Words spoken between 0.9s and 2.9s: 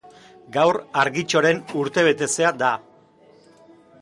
Argitxoren urtebetetzea da.